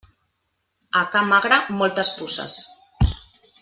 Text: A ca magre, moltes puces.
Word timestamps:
A 1.01 1.03
ca 1.11 1.21
magre, 1.33 1.61
moltes 1.83 2.13
puces. 2.19 2.61